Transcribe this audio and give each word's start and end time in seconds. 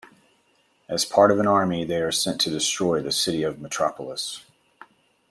As 0.89 1.05
part 1.05 1.29
of 1.29 1.37
an 1.37 1.45
army, 1.45 1.85
they 1.85 2.01
are 2.01 2.11
sent 2.11 2.41
to 2.41 2.49
destroy 2.49 3.03
the 3.03 3.11
city 3.11 3.43
of 3.43 3.61
Metropolis. 3.61 4.43